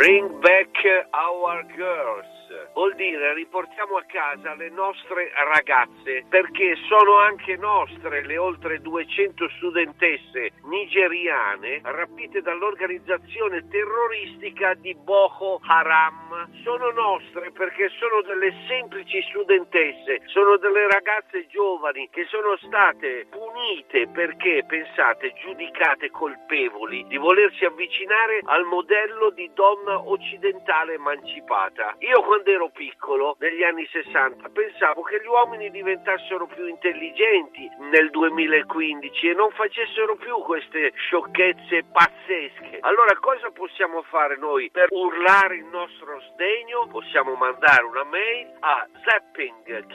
[0.00, 0.72] Bring back
[1.12, 2.39] our girls.
[2.80, 9.50] Vuol dire riportiamo a casa le nostre ragazze perché sono anche nostre le oltre 200
[9.58, 16.48] studentesse nigeriane rapite dall'organizzazione terroristica di Boko Haram.
[16.62, 24.08] Sono nostre perché sono delle semplici studentesse, sono delle ragazze giovani che sono state punite
[24.08, 31.96] perché, pensate, giudicate colpevoli di volersi avvicinare al modello di donna occidentale emancipata.
[31.98, 38.10] Io quando ero piccolo, negli anni 60, pensavo che gli uomini diventassero più intelligenti nel
[38.10, 42.78] 2015 e non facessero più queste sciocchezze pazzesche.
[42.80, 46.86] Allora cosa possiamo fare noi per urlare il nostro sdegno?
[46.90, 49.88] Possiamo mandare una mail a zapping.rai.it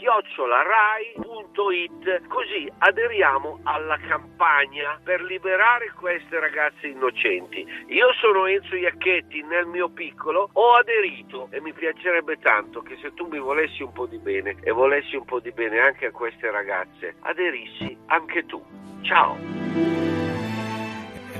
[2.27, 7.65] così aderiamo alla campagna per liberare queste ragazze innocenti.
[7.87, 13.13] Io sono Enzo Iacchetti, nel mio piccolo ho aderito e mi piacerebbe tanto che se
[13.13, 16.11] tu mi volessi un po' di bene e volessi un po' di bene anche a
[16.11, 18.63] queste ragazze, aderissi anche tu.
[19.01, 20.15] Ciao!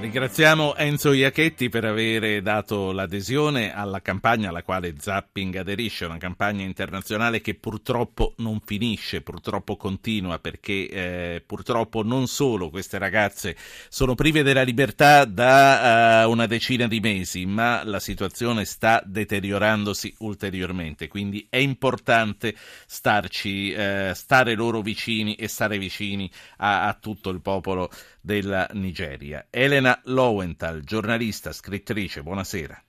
[0.06, 6.64] Ringraziamo Enzo Iachetti per aver dato l'adesione alla campagna alla quale Zapping aderisce, una campagna
[6.64, 13.58] internazionale che purtroppo non finisce, purtroppo continua, perché eh, purtroppo non solo queste ragazze
[13.90, 20.14] sono prive della libertà da uh, una decina di mesi, ma la situazione sta deteriorandosi
[20.20, 22.54] ulteriormente, quindi è importante
[22.86, 27.90] starci, eh, stare loro vicini e stare vicini a, a tutto il popolo
[28.26, 29.46] della Nigeria.
[29.52, 32.82] Elena Lowenthal, giornalista, scrittrice, buonasera.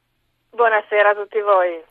[0.49, 1.85] Buonasera a tutti voi.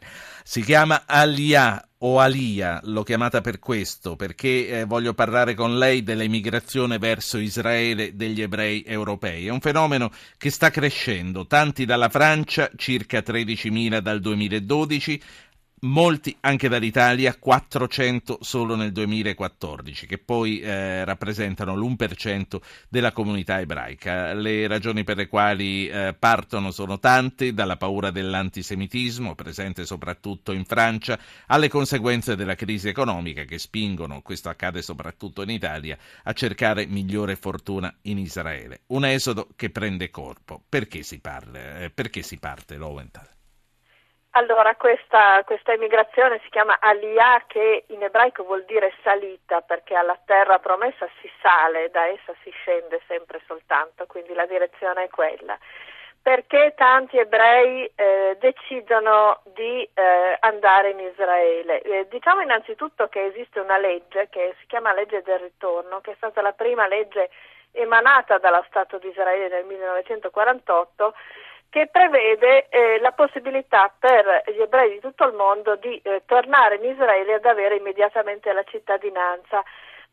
[0.43, 6.01] Si chiama Alia o Alia, l'ho chiamata per questo, perché eh, voglio parlare con lei
[6.01, 9.45] dell'emigrazione verso Israele degli ebrei europei.
[9.45, 15.21] È un fenomeno che sta crescendo, tanti dalla Francia, circa 13.000 dal 2012,
[15.85, 22.59] molti anche dall'Italia, 400 solo nel 2014, che poi eh, rappresentano l'1%
[22.89, 24.33] della comunità ebraica.
[24.33, 30.65] Le ragioni per le quali eh, partono sono tante, dalla paura dell'antisemitismo, presente soprattutto in
[30.65, 36.85] Francia, alle conseguenze della crisi economica che spingono, questo accade soprattutto in Italia, a cercare
[36.87, 38.81] migliore fortuna in Israele.
[38.87, 40.63] Un esodo che prende corpo.
[40.67, 43.34] Perché si, parla, eh, perché si parte, Lowenthal?
[44.37, 50.19] Allora, questa, questa, emigrazione si chiama Aliyah, che in ebraico vuol dire salita, perché alla
[50.25, 55.57] terra promessa si sale, da essa si scende sempre soltanto, quindi la direzione è quella.
[56.21, 61.81] Perché tanti ebrei eh, decidono di eh, andare in Israele?
[61.81, 66.15] Eh, diciamo innanzitutto che esiste una legge che si chiama legge del ritorno, che è
[66.17, 67.29] stata la prima legge
[67.71, 71.13] emanata dallo Stato di Israele nel 1948
[71.75, 76.75] che prevede eh, la possibilità per gli ebrei di tutto il mondo di eh, tornare
[76.75, 79.61] in Israele ad avere immediatamente la cittadinanza.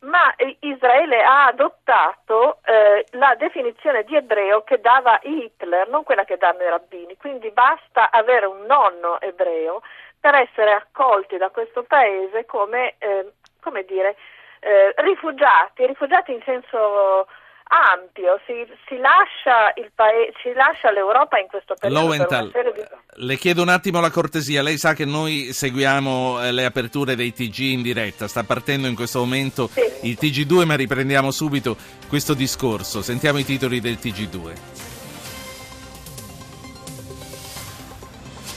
[0.00, 6.24] Ma eh, Israele ha adottato eh, la definizione di ebreo che dava Hitler, non quella
[6.24, 9.82] che danno i rabbini, quindi basta avere un nonno ebreo
[10.18, 14.16] per essere accolti da questo paese come, eh, come dire,
[14.58, 17.28] eh, rifugiati, rifugiati in senso
[17.72, 18.52] ampio, si,
[18.86, 22.06] si, lascia paese, si, lascia l'Europa in questo periodo.
[22.06, 23.24] Lowenthal, di...
[23.24, 27.32] le chiedo un attimo la cortesia, lei sa che noi seguiamo eh, le aperture dei
[27.32, 29.80] TG in diretta, sta partendo in questo momento sì.
[30.02, 31.76] il TG2 ma riprendiamo subito
[32.08, 34.90] questo discorso, sentiamo i titoli del TG2.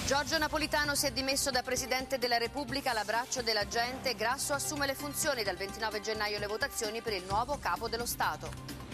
[0.06, 4.14] Giorgio Napolitano si è dimesso da Presidente della Repubblica all'abbraccio della gente.
[4.16, 8.85] Grasso assume le funzioni dal 29 gennaio le votazioni per il nuovo capo dello Stato.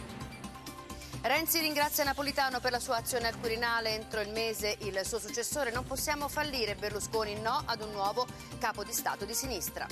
[1.23, 3.93] Renzi ringrazia Napolitano per la sua azione al Quirinale.
[3.93, 5.69] Entro il mese il suo successore.
[5.69, 6.73] Non possiamo fallire.
[6.73, 8.25] Berlusconi no ad un nuovo
[8.57, 9.85] capo di Stato di sinistra.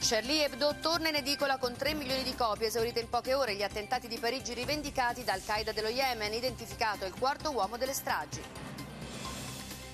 [0.00, 3.54] Charlie Hebdo torna in edicola con 3 milioni di copie esaurite in poche ore.
[3.54, 8.42] Gli attentati di Parigi rivendicati dal Qaeda dello Yemen, identificato il quarto uomo delle stragi.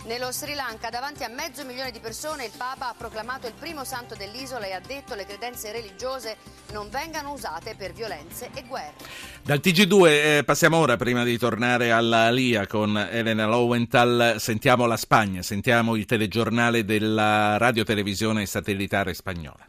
[0.04, 3.84] Nello Sri Lanka, davanti a mezzo milione di persone, il Papa ha proclamato il primo
[3.84, 6.38] santo dell'isola e ha detto che le credenze religiose
[6.72, 9.29] non vengano usate per violenze e guerre.
[9.50, 14.97] Dal TG2 eh, passiamo ora, prima di tornare alla LIA con Elena Lowenthal, sentiamo la
[14.97, 19.69] Spagna, sentiamo il telegiornale della radiotelevisione satellitare spagnola.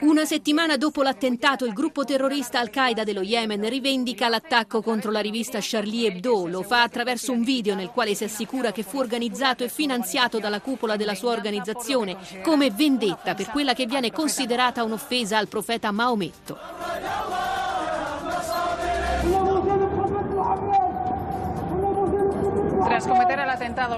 [0.00, 5.58] Una settimana dopo l'attentato, il gruppo terrorista Al-Qaeda dello Yemen rivendica l'attacco contro la rivista
[5.60, 6.46] Charlie Hebdo.
[6.46, 10.60] Lo fa attraverso un video nel quale si assicura che fu organizzato e finanziato dalla
[10.60, 17.39] cupola della sua organizzazione come vendetta per quella che viene considerata un'offesa al profeta Maometto.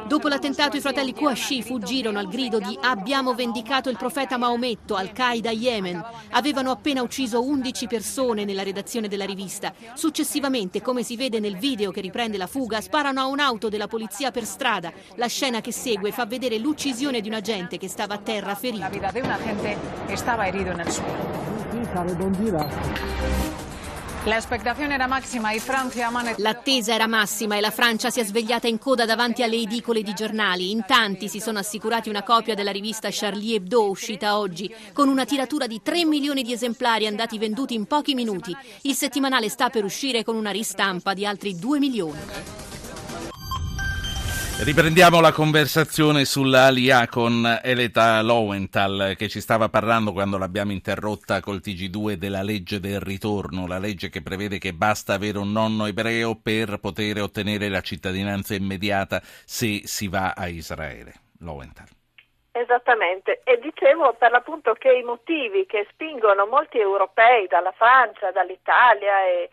[0.07, 5.51] Dopo l'attentato i fratelli Kouachi fuggirono al grido di abbiamo vendicato il profeta Maometto, Al-Qaeda
[5.51, 6.05] Yemen.
[6.31, 9.73] Avevano appena ucciso 11 persone nella redazione della rivista.
[9.95, 14.31] Successivamente, come si vede nel video che riprende la fuga, sparano a un'auto della polizia
[14.31, 14.93] per strada.
[15.17, 18.83] La scena che segue fa vedere l'uccisione di un agente che stava a terra ferito.
[18.83, 19.77] La vita di un agente
[20.15, 21.43] stava herido nel suelo.
[26.37, 30.15] L'attesa era massima e la Francia si è svegliata in coda davanti alle edicole di
[30.15, 30.71] giornali.
[30.71, 35.25] In tanti si sono assicurati una copia della rivista Charlie Hebdo uscita oggi, con una
[35.25, 38.57] tiratura di 3 milioni di esemplari andati venduti in pochi minuti.
[38.83, 42.72] Il settimanale sta per uscire con una ristampa di altri 2 milioni.
[44.65, 51.57] Riprendiamo la conversazione sull'ALIA con Eleta Lowenthal che ci stava parlando quando l'abbiamo interrotta col
[51.57, 56.39] TG2 della legge del ritorno, la legge che prevede che basta avere un nonno ebreo
[56.41, 61.13] per poter ottenere la cittadinanza immediata se si va a Israele.
[61.41, 61.89] Lowenthal.
[62.53, 69.27] Esattamente, e dicevo per l'appunto che i motivi che spingono molti europei dalla Francia, dall'Italia
[69.27, 69.51] e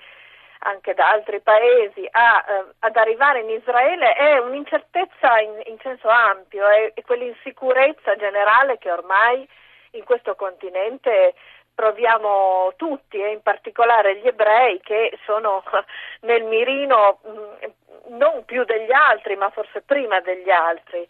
[0.60, 6.10] anche da altri paesi a, eh, ad arrivare in Israele è un'incertezza in, in senso
[6.10, 9.48] ampio, è, è quell'insicurezza generale che ormai
[9.92, 11.34] in questo continente
[11.74, 15.64] proviamo tutti e in particolare gli ebrei che sono
[16.22, 17.70] nel mirino mm,
[18.07, 21.07] non più degli altri, ma forse prima degli altri,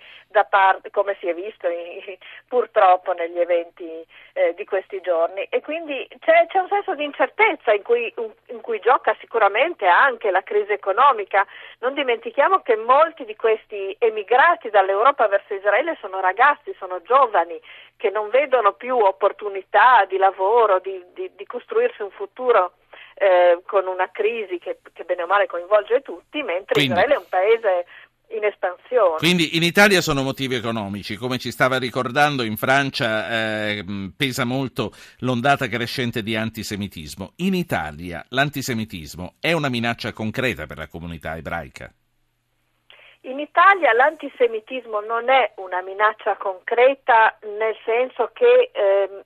[0.49, 5.43] parte, come si è visto in, purtroppo negli eventi eh, di questi giorni.
[5.49, 8.13] E quindi c'è, c'è un senso di incertezza in cui,
[8.47, 11.45] in cui, gioca sicuramente anche la crisi economica.
[11.79, 17.59] Non dimentichiamo che molti di questi emigrati dall'Europa verso Israele sono ragazzi, sono giovani
[17.97, 22.73] che non vedono più opportunità di lavoro, di, di, di costruirsi un futuro
[23.19, 27.17] eh, con una crisi che, che, bene o male coinvolge tutti, mentre Quindi, Israele è
[27.17, 27.85] un paese
[28.29, 29.17] in espansione.
[29.17, 33.83] Quindi in Italia sono motivi economici, come ci stava ricordando in Francia eh,
[34.15, 37.33] pesa molto l'ondata crescente di antisemitismo.
[37.37, 41.91] In Italia l'antisemitismo è una minaccia concreta per la comunità ebraica?
[43.21, 49.23] In Italia l'antisemitismo non è una minaccia concreta nel senso che eh,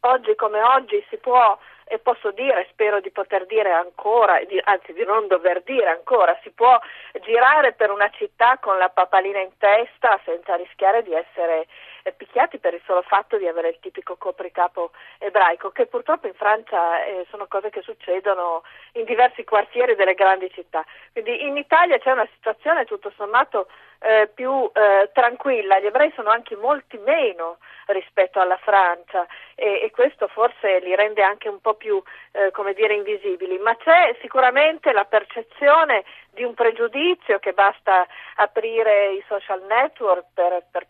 [0.00, 1.58] oggi come oggi si può
[1.94, 6.50] e posso dire, spero di poter dire ancora, anzi di non dover dire ancora, si
[6.50, 6.78] può
[7.22, 11.66] girare per una città con la papalina in testa senza rischiare di essere
[12.02, 16.34] eh, picchiati per il solo fatto di avere il tipico copricapo ebraico, che purtroppo in
[16.34, 18.62] Francia eh, sono cose che succedono
[18.94, 20.84] in diversi quartieri delle grandi città.
[21.12, 23.68] Quindi in Italia c'è una situazione tutto sommato
[24.04, 29.90] eh, più eh, tranquilla, gli ebrei sono anche molti meno rispetto alla Francia e, e
[29.90, 32.02] questo forse li rende anche un po' più
[32.32, 36.04] eh, come dire invisibili, ma c'è sicuramente la percezione
[36.34, 38.06] di un pregiudizio che basta
[38.36, 40.88] aprire i social network per, per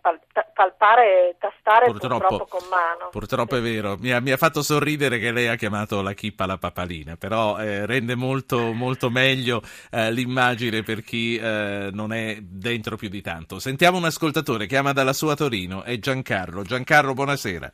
[0.54, 3.08] palpare e tastare purtroppo, purtroppo, con mano.
[3.10, 6.46] Purtroppo è vero, mi ha, mi ha, fatto sorridere che lei ha chiamato la chippa
[6.46, 12.38] la papalina, però eh, rende molto, molto meglio eh, l'immagine per chi eh, non è
[12.40, 13.58] dentro più di tanto.
[13.58, 16.62] Sentiamo un ascoltatore, chiama dalla sua Torino, è Giancarlo.
[16.62, 17.72] Giancarlo, buonasera.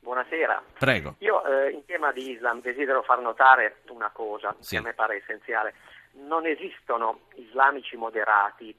[0.00, 0.62] Buonasera.
[0.78, 1.16] Prego.
[1.18, 4.74] Io eh, in tema di Islam desidero far notare una cosa sì.
[4.74, 5.74] che a me pare essenziale
[6.14, 8.74] non esistono islamici moderati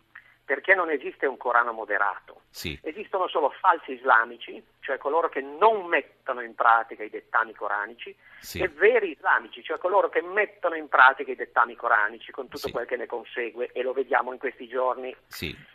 [0.45, 2.41] perché non esiste un Corano moderato.
[2.50, 2.77] Sì.
[2.83, 8.59] Esistono solo falsi islamici, cioè coloro che non mettono in pratica i dettami coranici, sì.
[8.59, 12.71] e veri islamici, cioè coloro che mettono in pratica i dettami coranici con tutto sì.
[12.71, 15.15] quel che ne consegue, e lo vediamo in questi giorni.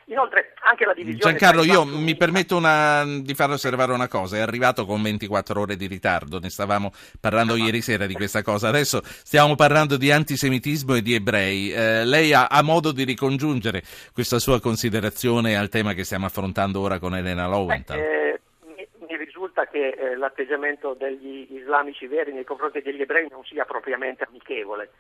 [0.04, 1.36] Inoltre, anche la divisione.
[1.36, 5.76] Giancarlo, io mi permetto una, di far osservare una cosa: è arrivato con 24 ore
[5.76, 8.68] di ritardo, ne stavamo parlando ah, ieri sera di questa cosa.
[8.68, 11.72] Adesso stiamo parlando di antisemitismo e di ebrei.
[11.72, 13.82] Eh, lei ha, ha modo di ricongiungere
[14.12, 17.98] questa sua considerazione al tema che stiamo affrontando ora con Elena Lowenthal?
[17.98, 18.40] Eh,
[18.76, 24.24] mi, risulta che eh, l'atteggiamento degli islamici veri nei confronti degli ebrei non sia propriamente
[24.24, 24.90] amichevole.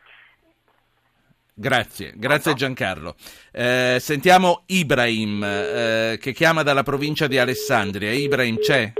[1.54, 3.16] Grazie, grazie Giancarlo.
[3.52, 8.12] Eh, sentiamo Ibrahim eh, che chiama dalla provincia di Alessandria.
[8.12, 8.92] Ibrahim c'è?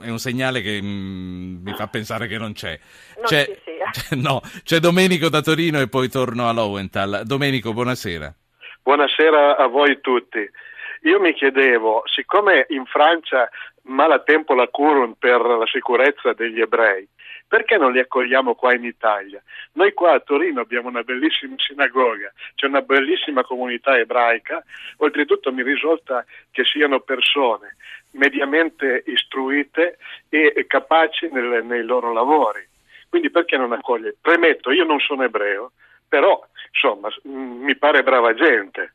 [0.00, 2.78] È un segnale che mm, mi fa pensare che non c'è.
[3.16, 3.46] Non c'è
[4.16, 7.22] no, c'è Domenico da Torino e poi torno a Lowenthal.
[7.24, 8.34] Domenico, buonasera.
[8.84, 10.44] Buonasera a voi tutti.
[11.02, 13.48] io mi chiedevo, siccome in Francia
[13.82, 17.06] malatempo la curano per la sicurezza degli ebrei,
[17.46, 19.40] perché non li accogliamo qua in Italia?
[19.74, 24.64] Noi qua a Torino abbiamo una bellissima sinagoga, c'è una bellissima comunità ebraica,
[24.96, 27.76] oltretutto mi risulta che siano persone
[28.12, 29.98] mediamente istruite
[30.28, 32.66] e capaci nel, nei loro lavori.
[33.08, 34.16] Quindi perché non accoglie?
[34.20, 35.70] Premetto, io non sono ebreo,
[36.12, 36.38] però
[36.70, 38.92] insomma mi pare brava gente.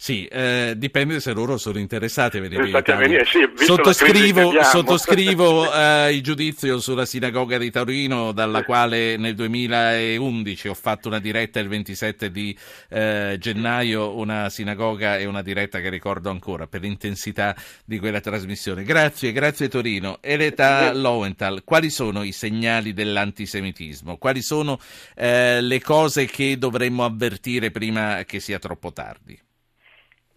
[0.00, 3.24] Sì, eh, dipende se loro sono interessati a venire in Italia.
[3.24, 10.74] Sì, sottoscrivo, sottoscrivo eh, il giudizio sulla sinagoga di Torino, dalla quale nel 2011 ho
[10.74, 12.56] fatto una diretta il 27 di
[12.90, 18.84] eh, gennaio, una sinagoga e una diretta che ricordo ancora per l'intensità di quella trasmissione.
[18.84, 20.18] Grazie, grazie Torino.
[20.20, 24.16] Eleta Lowenthal, quali sono i segnali dell'antisemitismo?
[24.16, 24.78] Quali sono
[25.16, 29.46] eh, le cose che dovremmo avvertire prima che sia troppo tardi?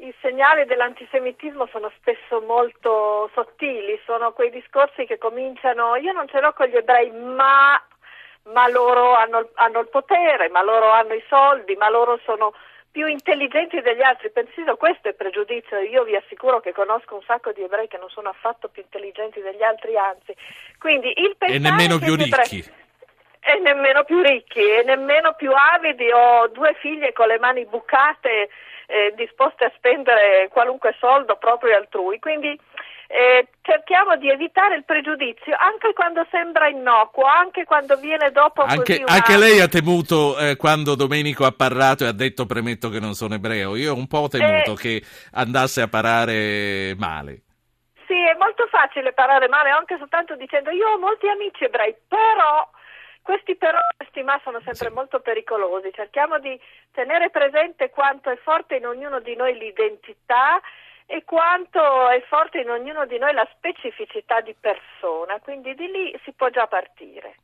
[0.02, 6.40] I segnali dell'antisemitismo sono spesso molto sottili, sono quei discorsi che cominciano, io non ce
[6.40, 7.80] l'ho con gli ebrei, ma,
[8.46, 12.52] ma loro hanno, hanno, il potere, ma loro hanno i soldi, ma loro sono
[12.90, 14.32] più intelligenti degli altri.
[14.32, 18.10] Persino questo è pregiudizio, io vi assicuro che conosco un sacco di ebrei che non
[18.10, 20.36] sono affatto più intelligenti degli altri, anzi.
[20.80, 22.58] Quindi il e nemmeno più ricchi.
[22.58, 22.80] Ebrei,
[23.44, 28.50] e nemmeno più ricchi, e nemmeno più avidi, ho due figlie con le mani bucate
[28.92, 32.20] eh, disposte a spendere qualunque soldo proprio altrui.
[32.20, 32.60] Quindi
[33.08, 39.04] eh, cerchiamo di evitare il pregiudizio anche quando sembra innocuo, anche quando viene dopo anche,
[39.04, 39.14] una...
[39.14, 43.14] anche lei ha temuto eh, quando Domenico ha parlato e ha detto premetto che non
[43.14, 43.76] sono ebreo.
[43.76, 47.42] Io ho un po' temuto eh, che andasse a parare male.
[48.08, 52.70] Sì, è molto facile parare male anche soltanto dicendo io ho molti amici ebrei, però
[53.22, 54.94] questi però, questi ma sono sempre sì.
[54.94, 56.60] molto pericolosi, cerchiamo di
[56.92, 60.60] tenere presente quanto è forte in ognuno di noi l'identità
[61.12, 66.18] e quanto è forte in ognuno di noi la specificità di persona, quindi di lì
[66.24, 67.36] si può già partire.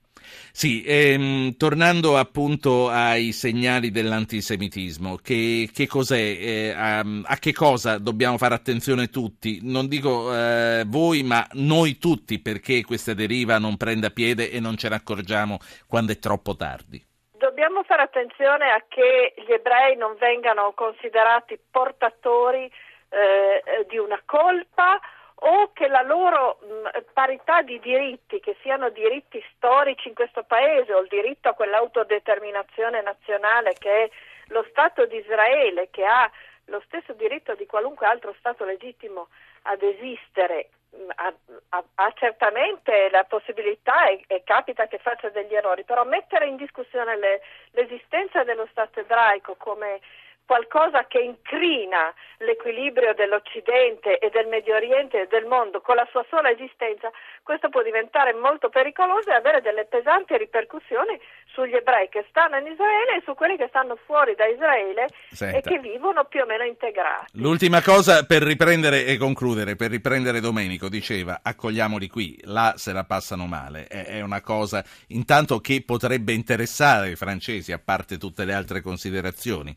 [0.52, 7.98] Sì, ehm, tornando appunto ai segnali dell'antisemitismo, che, che cos'è, eh, a, a, che cosa
[8.00, 9.60] dobbiamo fare attenzione tutti?
[9.64, 14.78] Non dico eh, voi, ma noi tutti, perché questa deriva non prenda piede e non
[14.78, 15.58] ce ne accorgiamo
[15.88, 17.04] quando è troppo tardi.
[17.38, 22.72] Dobbiamo fare attenzione a che gli ebrei non vengano considerati portatori
[23.10, 25.00] eh, di una colpa
[25.40, 30.94] o che la loro mh, parità di diritti, che siano diritti storici in questo paese
[30.94, 34.10] o il diritto a quell'autodeterminazione nazionale che è
[34.48, 36.30] lo Stato di Israele, che ha
[36.66, 39.28] lo stesso diritto di qualunque altro Stato legittimo
[39.64, 40.70] ad esistere,
[41.16, 41.34] ha,
[41.70, 46.56] ha, ha certamente la possibilità e, e, capita che faccia degli errori, però mettere in
[46.56, 50.00] discussione le, l'esistenza dello Stato ebraico come
[50.48, 56.26] qualcosa che incrina l'equilibrio dell'Occidente e del Medio Oriente e del mondo con la sua
[56.30, 57.12] sola esistenza,
[57.44, 61.20] questo può diventare molto pericoloso e avere delle pesanti ripercussioni
[61.52, 65.58] sugli ebrei che stanno in Israele e su quelli che stanno fuori da Israele Senta.
[65.58, 67.32] e che vivono più o meno integrati.
[67.34, 73.04] L'ultima cosa per riprendere e concludere, per riprendere Domenico, diceva accogliamoli qui, là se la
[73.04, 78.54] passano male, è una cosa intanto che potrebbe interessare i francesi, a parte tutte le
[78.54, 79.76] altre considerazioni.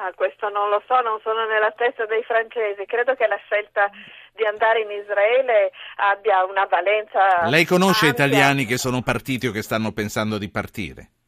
[0.00, 2.86] Ah, questo non lo so, non sono nella testa dei francesi.
[2.86, 3.90] Credo che la scelta
[4.32, 7.44] di andare in Israele abbia una valenza.
[7.50, 8.24] Lei conosce ampia.
[8.24, 11.19] italiani che sono partiti o che stanno pensando di partire?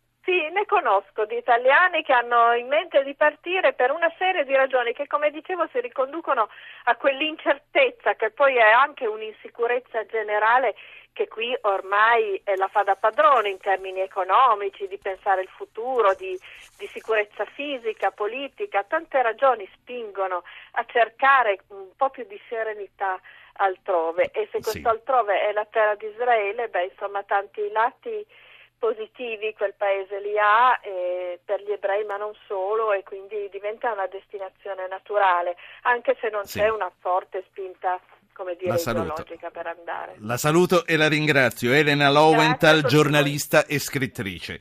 [0.92, 5.06] Conosco di italiani che hanno in mente di partire per una serie di ragioni che,
[5.06, 6.50] come dicevo, si riconducono
[6.84, 10.74] a quell'incertezza che poi è anche un'insicurezza generale
[11.14, 16.38] che qui ormai la fa da padrone in termini economici, di pensare il futuro, di,
[16.76, 23.18] di, sicurezza fisica, politica, tante ragioni spingono a cercare un po' più di serenità
[23.54, 24.86] altrove e se questo sì.
[24.86, 28.26] altrove è la terra di Israele, beh insomma tanti lati
[28.82, 33.92] positivi quel paese li ha eh, per gli ebrei ma non solo e quindi diventa
[33.92, 36.58] una destinazione naturale anche se non sì.
[36.58, 38.00] c'è una forte spinta
[38.32, 40.16] come dire, ideologica per andare.
[40.20, 41.72] La saluto e la ringrazio.
[41.72, 44.58] Elena Lowenthal, giornalista e scrittrice.